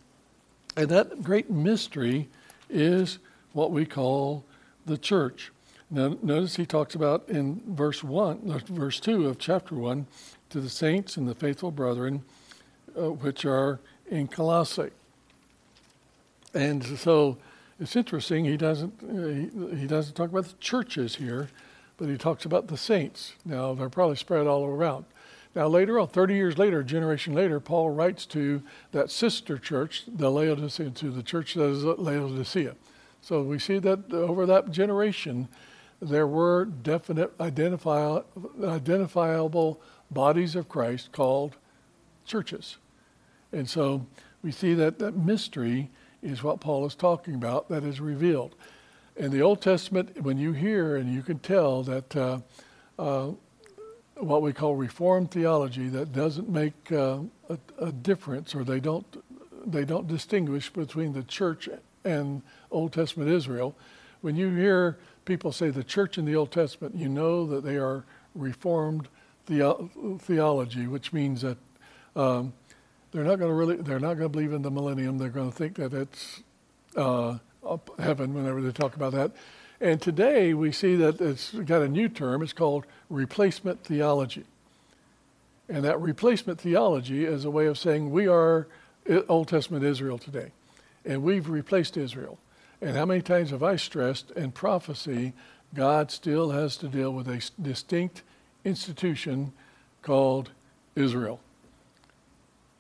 [0.77, 2.29] and that great mystery
[2.69, 3.19] is
[3.53, 4.45] what we call
[4.85, 5.53] the church.
[5.91, 10.07] Now, notice he talks about in verse one, verse two of chapter one,
[10.51, 12.23] to the saints and the faithful brethren
[12.99, 14.91] uh, which are in Colossae.
[16.55, 17.37] And so
[17.79, 18.45] it's interesting.
[18.45, 21.51] He doesn't uh, he, he, doesn't talk about the churches here,
[21.99, 23.35] but he talks about the saints.
[23.45, 25.05] Now they're probably spread all around.
[25.57, 30.05] Now later on, 30 years later, a generation later, Paul writes to that sister church,
[30.07, 32.77] the Laodicea, to the church that is Laodicea.
[33.23, 35.49] So we see that over that generation,
[36.01, 38.23] there were definite identifi-
[38.63, 41.57] identifiable bodies of Christ called
[42.27, 42.77] churches.
[43.51, 44.07] And so
[44.43, 45.89] we see that that mystery
[46.23, 48.55] is what Paul is talking about that is revealed.
[49.17, 52.41] In the Old Testament, when you hear and you can tell that uh,
[52.99, 53.31] uh,
[54.19, 59.05] what we call Reformed theology that doesn't make uh, a, a, difference or they don't
[59.67, 61.69] they don't distinguish between the church
[62.05, 63.75] and Old Testament Israel.
[64.21, 67.77] When you hear people say the church in the Old Testament, you know that they
[67.77, 69.09] are Reformed
[69.47, 69.89] the,
[70.21, 71.57] theology, which means that
[72.15, 72.53] um,
[73.13, 75.19] they're not going to really they're not going to believe in the millennium.
[75.19, 76.43] They're going to think that it's
[76.97, 77.39] uh,
[77.99, 79.33] heaven whenever they talk about that.
[79.81, 82.43] And today we see that it's got a new term.
[82.43, 84.45] It's called replacement theology.
[85.69, 88.69] And that replacement theology is a way of saying we are
[89.29, 90.53] Old Testament Israel today,
[91.05, 92.39] and we've replaced Israel.
[92.81, 95.33] And how many times have I stressed in prophecy,
[95.75, 98.23] God still has to deal with a distinct
[98.65, 99.53] institution
[100.03, 100.51] called
[100.95, 101.41] Israel.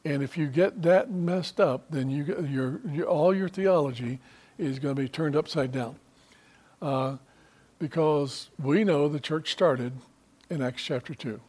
[0.04, 4.20] And if you get that messed up, then you, all your theology
[4.58, 5.96] is going to be turned upside down.
[6.80, 7.16] Uh,
[7.78, 9.92] because we know the church started
[10.48, 11.40] in Acts chapter 2.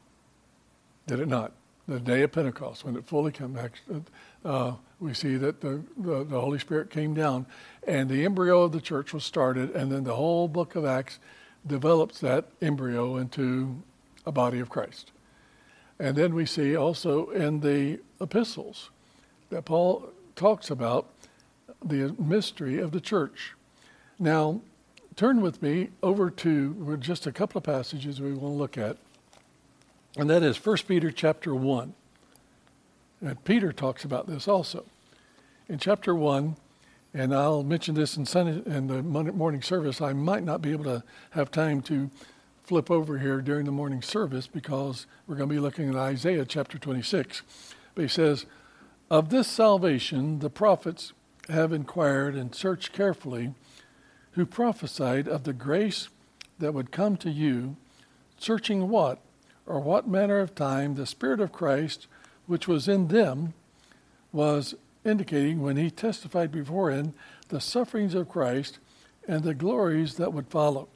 [1.08, 1.54] Did it not?
[1.88, 3.80] the day of Pentecost, when it fully came back,
[4.44, 7.46] uh, we see that the, the, the, Holy Spirit came down
[7.88, 11.20] and the embryo of the church was started, and then the whole book of Acts
[11.66, 13.82] develops that embryo into
[14.26, 15.12] a body of Christ.
[15.98, 18.90] And then we see also in the epistles
[19.50, 21.08] that Paul talks about
[21.84, 23.54] the mystery of the church.
[24.20, 24.60] Now,
[25.18, 28.98] turn with me over to just a couple of passages we want to look at.
[30.16, 31.94] And that is 1 Peter chapter 1.
[33.22, 34.86] And Peter talks about this also.
[35.68, 36.56] In chapter 1,
[37.16, 40.84] and I'll mention this in, Sunday, in the morning service, I might not be able
[40.84, 42.12] to have time to
[42.64, 46.46] flip over here during the morning service because we're going to be looking at Isaiah
[46.46, 47.42] chapter 26.
[47.96, 48.46] But he says,
[49.10, 51.14] Of this salvation the prophets
[51.50, 53.56] have inquired and searched carefully,
[54.38, 56.10] who prophesied of the grace
[56.60, 57.76] that would come to you,
[58.38, 59.20] searching what
[59.66, 62.06] or what manner of time the Spirit of Christ,
[62.46, 63.56] which was in them,
[64.32, 67.14] was indicating when he testified before beforehand
[67.50, 68.78] the sufferings of Christ
[69.28, 70.88] and the glories that would follow.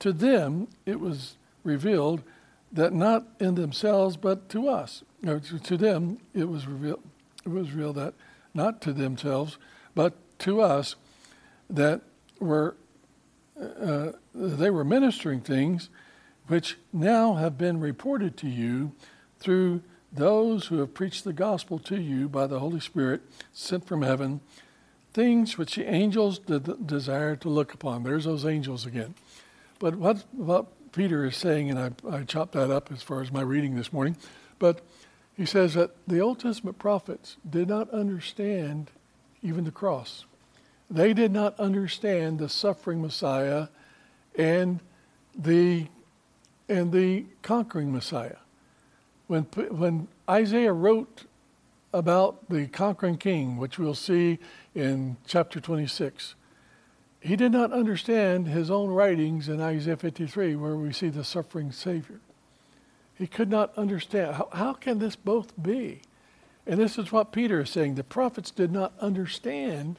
[0.00, 2.22] To them it was revealed
[2.70, 5.02] that not in themselves but to us.
[5.24, 7.00] to, to them it was revealed
[7.46, 8.12] it was revealed that
[8.52, 9.56] not to themselves
[9.94, 10.94] but to us
[11.70, 12.02] that
[12.38, 12.76] were
[13.62, 15.88] uh, they were ministering things
[16.46, 18.92] which now have been reported to you
[19.38, 23.22] through those who have preached the gospel to you by the Holy Spirit
[23.52, 24.40] sent from heaven,
[25.12, 28.02] things which the angels did desire to look upon.
[28.02, 29.14] There's those angels again.
[29.78, 33.32] But what, what Peter is saying, and I, I chopped that up as far as
[33.32, 34.16] my reading this morning,
[34.58, 34.82] but
[35.34, 38.90] he says that the Old Testament prophets did not understand
[39.42, 40.26] even the cross.
[40.92, 43.68] They did not understand the suffering Messiah
[44.36, 44.80] and
[45.34, 45.86] the
[46.68, 48.36] and the conquering Messiah.
[49.26, 51.24] When when Isaiah wrote
[51.94, 54.38] about the conquering king, which we'll see
[54.74, 56.34] in chapter 26,
[57.20, 61.72] he did not understand his own writings in Isaiah 53, where we see the suffering
[61.72, 62.20] Savior.
[63.14, 64.34] He could not understand.
[64.34, 66.02] How, how can this both be?
[66.66, 67.94] And this is what Peter is saying.
[67.94, 69.98] The prophets did not understand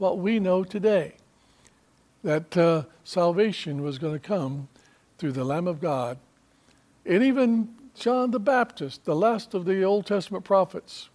[0.00, 1.12] what we know today
[2.24, 4.68] that uh, salvation was going to come
[5.18, 6.16] through the Lamb of God.
[7.04, 11.10] And even John the Baptist, the last of the Old Testament prophets,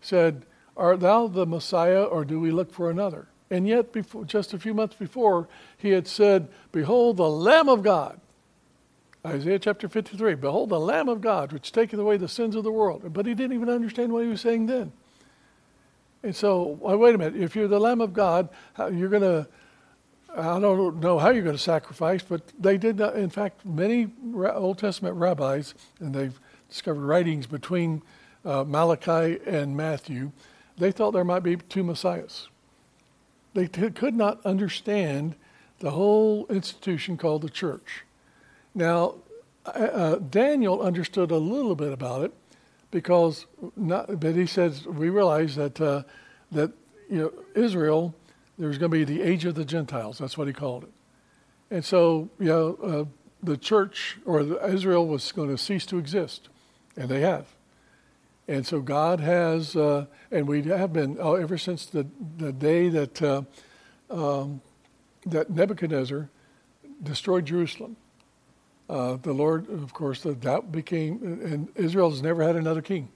[0.00, 3.28] said, Art thou the Messiah, or do we look for another?
[3.50, 7.82] And yet, before, just a few months before, he had said, Behold the Lamb of
[7.82, 8.20] God.
[9.26, 12.72] Isaiah chapter 53 Behold the Lamb of God, which taketh away the sins of the
[12.72, 13.12] world.
[13.12, 14.92] But he didn't even understand what he was saying then.
[16.24, 17.36] And so, well, wait a minute.
[17.36, 19.46] If you're the Lamb of God, you're going to,
[20.34, 23.14] I don't know how you're going to sacrifice, but they did not.
[23.14, 28.00] In fact, many Old Testament rabbis, and they've discovered writings between
[28.42, 30.32] uh, Malachi and Matthew,
[30.78, 32.48] they thought there might be two messiahs.
[33.52, 35.36] They t- could not understand
[35.80, 38.04] the whole institution called the church.
[38.74, 39.16] Now,
[39.66, 42.32] uh, uh, Daniel understood a little bit about it
[42.94, 46.04] because, not, but he says we realize that uh,
[46.52, 46.70] that
[47.10, 48.14] you know Israel
[48.56, 50.16] there was going to be the age of the Gentiles.
[50.18, 50.92] That's what he called it,
[51.72, 53.04] and so you know uh,
[53.42, 56.48] the church or the, Israel was going to cease to exist,
[56.96, 57.48] and they have.
[58.46, 62.90] And so God has, uh, and we have been oh, ever since the, the day
[62.90, 63.42] that, uh,
[64.10, 64.60] um,
[65.24, 66.28] that Nebuchadnezzar
[67.02, 67.96] destroyed Jerusalem.
[68.88, 73.08] Uh, the Lord, of course, that became, and Israel has never had another king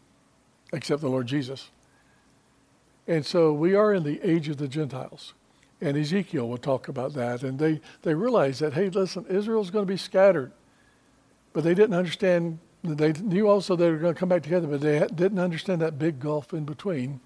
[0.73, 1.71] except the Lord Jesus.
[3.07, 5.35] And so we are in the age of the Gentiles.
[5.81, 7.43] And Ezekiel will talk about that.
[7.43, 10.53] And they, they realize that, hey, listen, Israel's going to be scattered.
[11.53, 14.81] But they didn't understand they knew also they were going to come back together, but
[14.81, 17.21] they didn't understand that big gulf in between,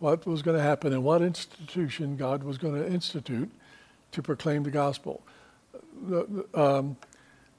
[0.00, 3.50] what was going to happen and what institution God was going to institute
[4.12, 5.22] to proclaim the gospel.
[6.54, 6.96] Um,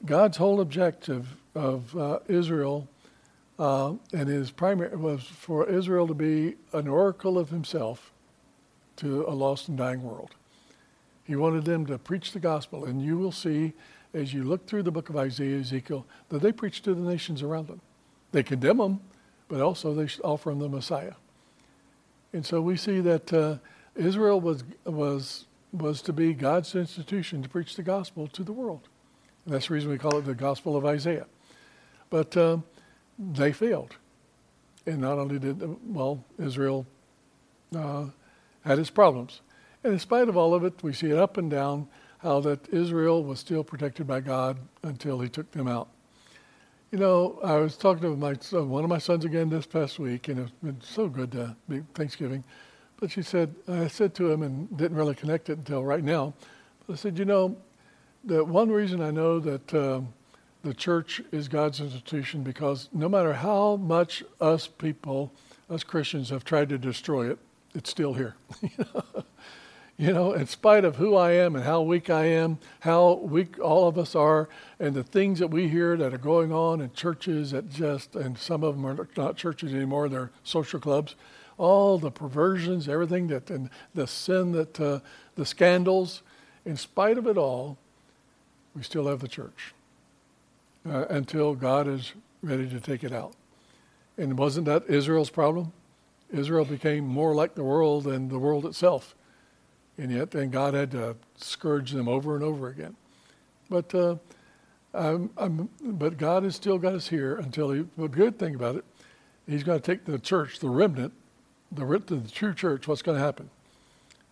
[0.05, 2.87] God's whole objective of uh, Israel
[3.59, 8.13] uh, and his primary was for Israel to be an oracle of himself
[8.95, 10.35] to a lost and dying world.
[11.25, 13.73] He wanted them to preach the gospel, and you will see
[14.13, 17.43] as you look through the book of Isaiah, Ezekiel, that they preach to the nations
[17.43, 17.81] around them.
[18.31, 19.01] They condemn them,
[19.47, 21.13] but also they offer them the Messiah.
[22.33, 23.57] And so we see that uh,
[23.95, 28.87] Israel was, was, was to be God's institution to preach the gospel to the world.
[29.49, 31.25] And that's the reason we call it the gospel of Isaiah.
[32.11, 32.63] But um,
[33.17, 33.95] they failed.
[34.85, 35.59] And not only did,
[35.91, 36.85] well, Israel
[37.75, 38.05] uh,
[38.63, 39.41] had its problems.
[39.83, 41.87] And in spite of all of it, we see it up and down
[42.19, 45.87] how that Israel was still protected by God until he took them out.
[46.91, 49.97] You know, I was talking to my son, one of my sons again this past
[49.97, 52.43] week, and it's been so good to be Thanksgiving.
[52.99, 56.35] But she said, I said to him, and didn't really connect it until right now.
[56.87, 57.57] I said, you know,
[58.23, 60.13] the one reason I know that um,
[60.63, 65.31] the church is God's institution because no matter how much us people,
[65.69, 67.39] us Christians, have tried to destroy it,
[67.73, 68.35] it's still here.
[69.97, 73.59] you know, in spite of who I am and how weak I am, how weak
[73.59, 76.91] all of us are, and the things that we hear that are going on in
[76.93, 81.15] churches that just, and some of them are not churches anymore, they're social clubs,
[81.57, 84.99] all the perversions, everything that, and the sin that, uh,
[85.35, 86.21] the scandals,
[86.65, 87.77] in spite of it all,
[88.75, 89.73] we still have the church
[90.87, 93.33] uh, until God is ready to take it out.
[94.17, 95.71] And wasn't that Israel's problem?
[96.31, 99.15] Israel became more like the world than the world itself.
[99.97, 102.95] And yet, then God had to scourge them over and over again.
[103.69, 104.15] But, uh,
[104.93, 108.75] I'm, I'm, but God has still got us here until he, the good thing about
[108.75, 108.85] it,
[109.47, 111.13] he's going to take the church, the remnant,
[111.71, 113.49] the, the true church, what's going to happen?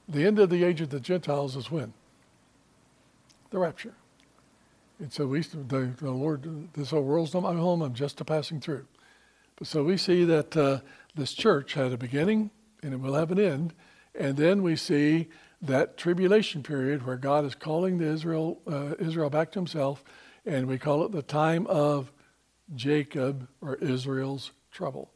[0.08, 1.93] The end of the age of the Gentiles is when?
[3.50, 3.93] The rapture.
[4.99, 7.81] And so we, the, the Lord, this whole world's not my home.
[7.81, 8.88] I'm just a passing through.
[9.55, 10.79] But so we see that uh,
[11.15, 13.73] this church had a beginning and it will have an end.
[14.15, 15.29] And then we see
[15.62, 20.03] that tribulation period where God is calling the Israel, uh, Israel back to himself.
[20.45, 22.12] And we call it the time of
[22.75, 25.12] Jacob or Israel's trouble.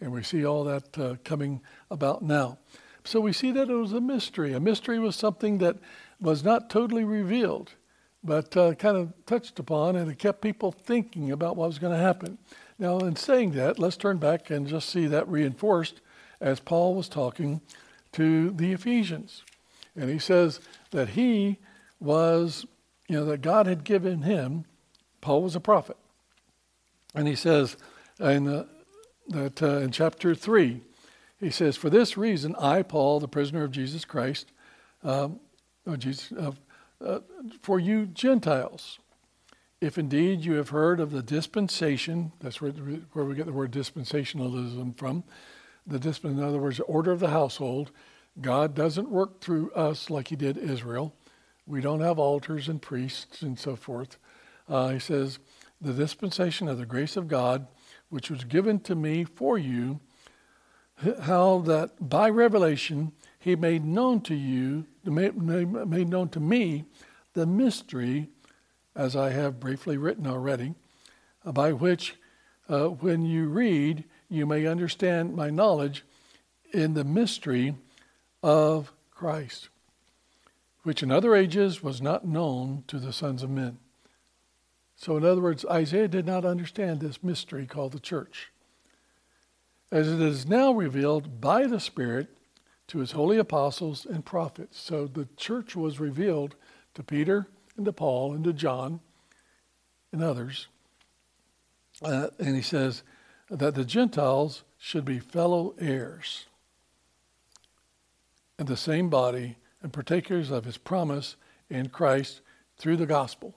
[0.00, 2.58] And we see all that uh, coming about now.
[3.04, 4.52] So we see that it was a mystery.
[4.52, 5.76] A mystery was something that
[6.20, 7.72] was not totally revealed
[8.24, 11.92] but uh, kind of touched upon, and it kept people thinking about what was going
[11.92, 12.38] to happen.
[12.78, 16.00] Now, in saying that, let's turn back and just see that reinforced
[16.40, 17.60] as Paul was talking
[18.12, 19.42] to the Ephesians.
[19.96, 21.58] And he says that he
[22.00, 22.66] was,
[23.08, 24.64] you know, that God had given him,
[25.20, 25.96] Paul was a prophet.
[27.14, 27.76] And he says
[28.18, 28.66] in, uh,
[29.28, 30.80] that uh, in chapter 3,
[31.40, 34.50] he says, For this reason, I, Paul, the prisoner of Jesus Christ,
[35.04, 35.40] um,
[35.86, 36.52] oh, Jesus, uh,
[37.04, 37.20] uh,
[37.60, 38.98] for you Gentiles.
[39.80, 43.72] If indeed you have heard of the dispensation, that's where, where we get the word
[43.72, 45.24] dispensationalism from,
[45.86, 47.90] the disp- in other words, the order of the household,
[48.40, 51.14] God doesn't work through us like he did Israel.
[51.66, 54.18] We don't have altars and priests and so forth.
[54.68, 55.38] Uh, he says,
[55.80, 57.66] the dispensation of the grace of God,
[58.08, 60.00] which was given to me for you,
[61.22, 66.84] how that by revelation he made known to you, made, known to me,
[67.34, 68.28] the mystery,
[68.94, 70.74] as I have briefly written already,
[71.44, 72.14] by which,
[72.68, 76.04] uh, when you read, you may understand my knowledge
[76.72, 77.74] in the mystery
[78.42, 79.68] of Christ,
[80.82, 83.78] which in other ages was not known to the sons of men.
[84.96, 88.52] So, in other words, Isaiah did not understand this mystery called the church.
[89.90, 92.28] As it is now revealed by the Spirit
[92.92, 94.78] to his holy apostles and prophets.
[94.78, 96.56] So the church was revealed
[96.92, 99.00] to Peter and to Paul and to John
[100.12, 100.68] and others.
[102.02, 103.02] Uh, and he says
[103.48, 106.44] that the Gentiles should be fellow heirs
[108.58, 111.36] in the same body and partakers of his promise
[111.70, 112.42] in Christ
[112.76, 113.56] through the gospel.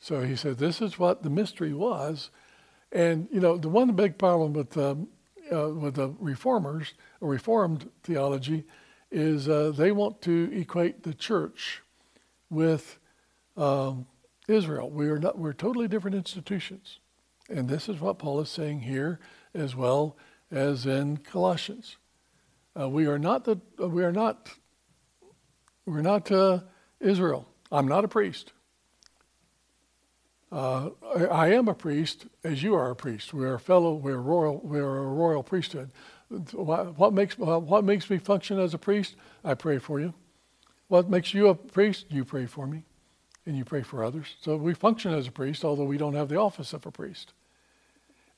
[0.00, 2.30] So he said, this is what the mystery was.
[2.90, 5.06] And, you know, the one big problem with um,
[5.52, 8.64] uh, with the reformers, or reformed theology,
[9.10, 11.82] is uh, they want to equate the church
[12.50, 12.98] with
[13.56, 14.06] um,
[14.46, 14.90] Israel.
[14.90, 15.38] We are not.
[15.38, 16.98] We're totally different institutions,
[17.48, 19.20] and this is what Paul is saying here,
[19.54, 20.16] as well
[20.50, 21.96] as in Colossians.
[22.78, 23.58] Uh, we are not the.
[23.80, 24.50] Uh, we are not.
[25.86, 26.60] We're not uh,
[27.00, 27.48] Israel.
[27.72, 28.52] I'm not a priest.
[30.50, 33.34] Uh, I, I, am a priest, as you are a priest.
[33.34, 33.92] We are fellow.
[33.94, 34.58] We are royal.
[34.58, 35.90] We are a royal priesthood.
[36.52, 39.14] What, what makes what makes me function as a priest?
[39.44, 40.14] I pray for you.
[40.88, 42.06] What makes you a priest?
[42.08, 42.84] You pray for me,
[43.44, 44.36] and you pray for others.
[44.40, 47.34] So we function as a priest, although we don't have the office of a priest.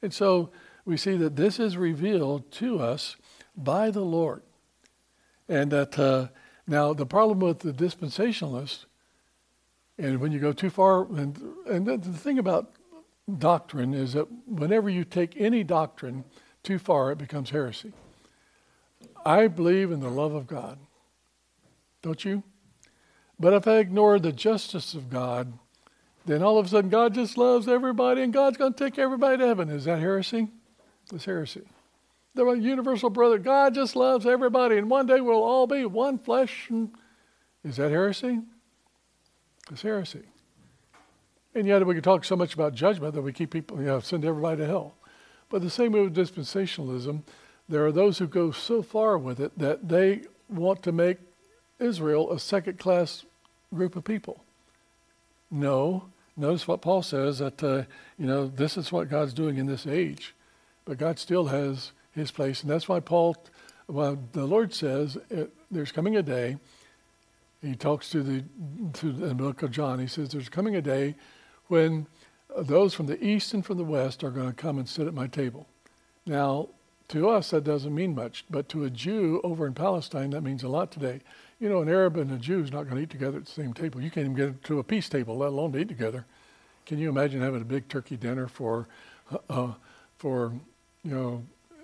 [0.02, 0.50] And so
[0.84, 3.16] we see that this is revealed to us
[3.56, 4.42] by the Lord,
[5.48, 6.28] and that uh,
[6.66, 8.86] now the problem with the dispensationalists
[10.00, 12.72] and when you go too far, and, and the thing about
[13.38, 16.24] doctrine is that whenever you take any doctrine
[16.62, 17.92] too far, it becomes heresy.
[19.24, 20.78] I believe in the love of God.
[22.02, 22.42] Don't you?
[23.38, 25.52] But if I ignore the justice of God,
[26.24, 29.38] then all of a sudden God just loves everybody and God's going to take everybody
[29.38, 29.68] to heaven.
[29.68, 30.48] Is that heresy?
[31.12, 31.62] It's heresy.
[32.34, 36.70] The universal brother, God just loves everybody and one day we'll all be one flesh.
[37.64, 38.40] Is that heresy?
[39.70, 40.22] It's heresy.
[41.54, 44.00] And yet we can talk so much about judgment that we keep people, you know,
[44.00, 44.94] send everybody to hell.
[45.48, 47.22] But the same way with dispensationalism,
[47.68, 51.18] there are those who go so far with it that they want to make
[51.78, 53.24] Israel a second class
[53.74, 54.44] group of people.
[55.50, 56.04] No.
[56.36, 57.82] Notice what Paul says that, uh,
[58.16, 60.34] you know, this is what God's doing in this age.
[60.84, 62.62] But God still has his place.
[62.62, 63.36] And that's why Paul,
[63.88, 66.58] well, the Lord says it, there's coming a day.
[67.62, 68.44] He talks to the,
[68.94, 69.98] to the book of John.
[69.98, 71.14] He says, there's coming a day
[71.68, 72.06] when
[72.56, 75.14] those from the east and from the west are going to come and sit at
[75.14, 75.66] my table.
[76.26, 76.68] Now,
[77.08, 80.62] to us, that doesn't mean much, but to a Jew over in Palestine, that means
[80.62, 81.20] a lot today.
[81.58, 83.50] You know, an Arab and a Jew is not going to eat together at the
[83.50, 84.00] same table.
[84.00, 86.24] You can't even get to a peace table, let alone to eat together.
[86.86, 88.86] Can you imagine having a big turkey dinner for,
[89.32, 89.72] uh, uh
[90.18, 90.52] for
[91.02, 91.42] you know,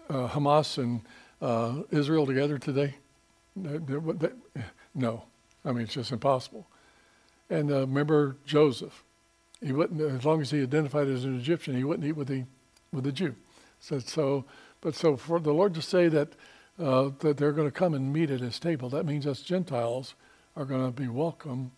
[0.09, 1.03] uh, Hamas and
[1.43, 2.95] uh, Israel together today?
[4.99, 5.25] No,
[5.67, 6.67] I mean it's just impossible.
[7.51, 9.05] And uh, remember Joseph
[9.65, 12.45] he wouldn't, as long as he identified as an Egyptian, he wouldn't eat with the
[12.93, 13.35] with the Jew.
[13.81, 14.45] So, so
[14.81, 16.29] but so for the Lord to say that
[16.79, 20.15] uh, that they're going to come and meet at his table, that means us Gentiles
[20.57, 21.73] are going to be welcome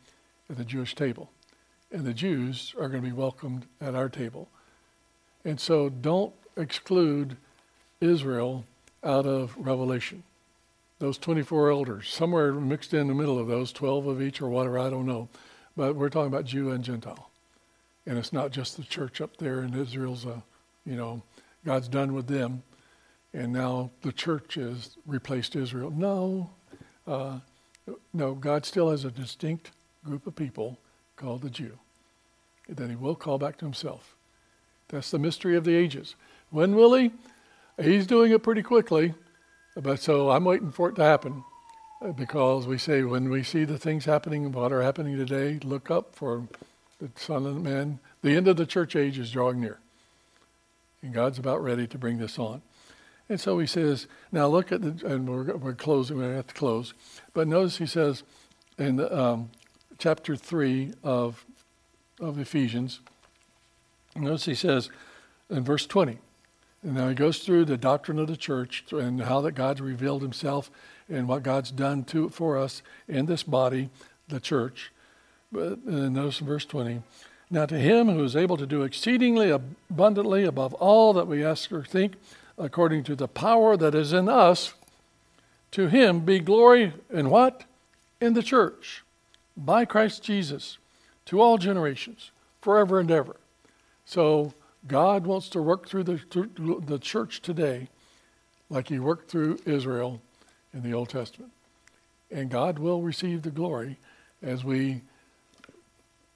[0.51, 1.31] at the Jewish table,
[1.93, 4.49] and the Jews are going to be welcomed at our table.
[5.45, 7.37] And so, don't exclude
[8.01, 8.65] Israel
[9.05, 10.25] out of Revelation.
[10.99, 14.79] Those 24 elders, somewhere mixed in the middle of those, 12 of each or whatever,
[14.79, 15.29] I don't know.
[15.77, 17.31] But we're talking about Jew and Gentile.
[18.05, 20.43] And it's not just the church up there in Israel's, a,
[20.85, 21.23] you know,
[21.65, 22.63] God's done with them.
[23.33, 25.91] And now the church has replaced Israel.
[25.91, 26.51] No,
[27.07, 27.39] uh,
[28.13, 29.71] no, God still has a distinct
[30.05, 30.79] group of people
[31.17, 31.79] called the Jew
[32.69, 34.15] that he will call back to himself.
[34.89, 36.15] That's the mystery of the ages.
[36.51, 37.13] When will he?
[37.81, 39.15] He's doing it pretty quickly,
[39.83, 41.45] but so I'm waiting for it to happen
[42.01, 45.91] uh, because we say when we see the things happening, what are happening today, look
[45.91, 46.49] up for
[47.01, 49.79] the Son of Man, the end of the church age is drawing near.
[51.03, 52.63] And God's about ready to bring this on.
[53.29, 56.55] And so he says, now look at the, and we're, we're closing, we have to
[56.55, 56.95] close.
[57.35, 58.23] But notice he says
[58.79, 59.51] in um,
[59.99, 61.45] chapter 3 of,
[62.21, 63.01] of Ephesians,
[64.17, 64.89] notice he says
[65.51, 66.19] in verse 20,
[66.89, 70.23] and now he goes through the doctrine of the church and how that God's revealed
[70.23, 70.71] himself
[71.07, 73.91] and what God's done to for us in this body,
[74.29, 74.91] the church.
[75.53, 77.03] But uh, notice in verse 20.
[77.51, 81.71] Now to him who is able to do exceedingly abundantly above all that we ask
[81.73, 82.15] or think,
[82.57, 84.73] according to the power that is in us,
[85.73, 87.65] to him be glory in what?
[88.19, 89.05] In the church,
[89.59, 90.79] by Christ Jesus,
[91.27, 92.31] to all generations,
[92.63, 93.37] forever and ever.
[94.07, 94.55] So
[94.89, 96.21] God wants to work through the,
[96.87, 97.89] the church today
[98.71, 100.21] like he worked through Israel
[100.73, 101.53] in the Old Testament.
[102.31, 103.99] And God will receive the glory
[104.43, 105.03] as we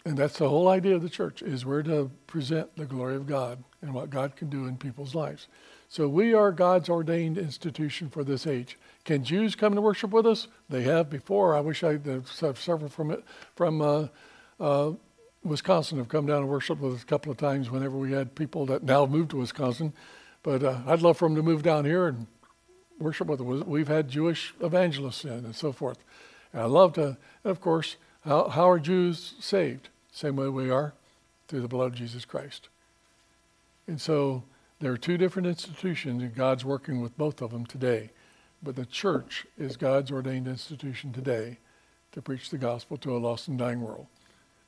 [0.04, 3.26] and that's the whole idea of the church is we're to present the glory of
[3.26, 5.46] God and what God can do in people's lives.
[5.88, 8.78] So we are God's ordained institution for this age.
[9.04, 10.48] Can Jews come to worship with us?
[10.68, 11.54] They have before.
[11.54, 11.98] I wish I
[12.40, 13.22] have several from it,
[13.54, 14.06] from uh,
[14.58, 14.92] uh,
[15.44, 18.34] Wisconsin have come down and worshiped with us a couple of times whenever we had
[18.34, 19.92] people that now moved to Wisconsin.
[20.42, 22.26] But uh, I'd love for them to move down here and
[22.98, 23.66] worship with us.
[23.66, 25.98] We've had Jewish evangelists in and so forth.
[26.52, 29.88] And I love to, of course, how, how are Jews saved?
[30.12, 30.94] Same way we are
[31.48, 32.68] through the blood of Jesus Christ.
[33.86, 34.44] And so
[34.80, 38.10] there are two different institutions, and God's working with both of them today.
[38.62, 41.58] But the church is God's ordained institution today
[42.12, 44.06] to preach the gospel to a lost and dying world.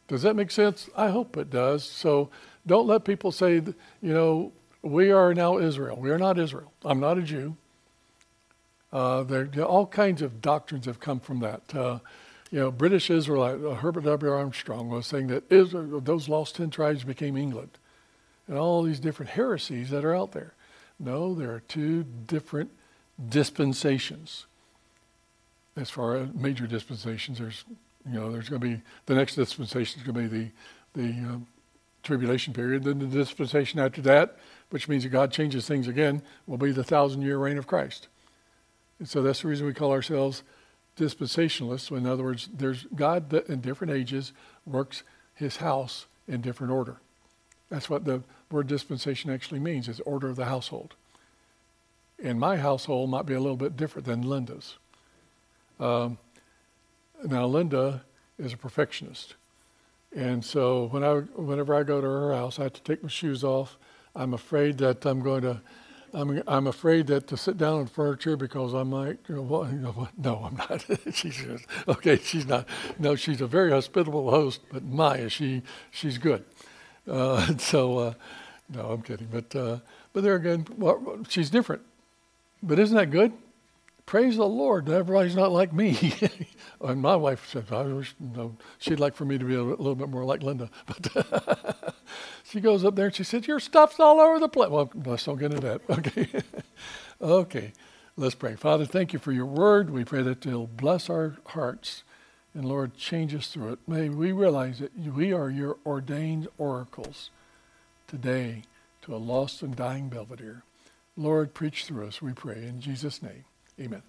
[0.08, 0.88] Does that make sense?
[0.96, 1.84] I hope it does.
[1.84, 2.30] So
[2.66, 4.52] don't let people say, you know,
[4.82, 5.96] we are now Israel.
[5.96, 6.72] We are not Israel.
[6.84, 7.56] I'm not a Jew.
[8.92, 11.74] Uh, there, all kinds of doctrines have come from that.
[11.74, 11.98] Uh,
[12.50, 14.32] you know, British Israelite, uh, Herbert W.
[14.32, 17.70] Armstrong was saying that Israel, those lost 10 tribes became England.
[18.46, 20.52] And all these different heresies that are out there.
[21.00, 22.70] No, there are two different
[23.28, 24.46] dispensations.
[25.76, 27.64] As far as major dispensations, there's,
[28.06, 30.50] you know, there's going to be, the next dispensation is going to be
[30.94, 31.46] the, the um,
[32.02, 32.84] tribulation period.
[32.84, 34.36] Then the dispensation after that,
[34.70, 38.08] which means that God changes things again, will be the thousand year reign of Christ.
[38.98, 40.42] And so that's the reason we call ourselves
[40.96, 41.96] dispensationalists.
[41.96, 44.32] In other words, there's God that in different ages
[44.66, 45.02] works
[45.34, 46.98] his house in different order.
[47.70, 50.94] That's what the word dispensation actually means, is order of the household.
[52.22, 54.76] And my household might be a little bit different than Linda's.
[55.80, 56.18] Um,
[57.24, 58.04] now, Linda
[58.38, 59.34] is a perfectionist.
[60.14, 63.08] And so when I, whenever I go to her house, I have to take my
[63.08, 63.76] shoes off.
[64.14, 65.60] I'm afraid that I'm going to
[66.14, 69.72] I'm, I'm afraid that to sit down on furniture because I might, you know, what,
[69.72, 70.84] you know, no, I'm not.
[71.12, 71.44] she's
[71.88, 72.18] okay.
[72.18, 72.68] She's not.
[73.00, 76.44] No, she's a very hospitable host, but my, she, she's good.
[77.10, 78.14] Uh, so, uh,
[78.72, 79.28] no, I'm kidding.
[79.30, 79.78] But, uh,
[80.12, 81.82] but there again, well, she's different.
[82.62, 83.32] But isn't that good?
[84.06, 84.88] Praise the Lord.
[84.88, 86.14] Everybody's not like me.
[86.80, 89.62] and my wife said, I wish you know, she'd like for me to be a
[89.62, 90.70] little bit more like Linda.
[90.86, 91.94] But
[92.44, 94.70] she goes up there and she says, Your stuff's all over the place.
[94.70, 95.80] Well, let's don't get into that.
[95.88, 96.42] Okay.
[97.20, 97.72] okay.
[98.16, 98.54] Let's pray.
[98.54, 99.90] Father, thank you for your word.
[99.90, 102.04] We pray that it'll bless our hearts.
[102.52, 103.78] And Lord, change us through it.
[103.88, 107.30] May we realize that we are your ordained oracles
[108.06, 108.62] today
[109.02, 110.62] to a lost and dying Belvedere.
[111.16, 112.64] Lord, preach through us, we pray.
[112.64, 113.44] In Jesus' name,
[113.80, 114.02] amen.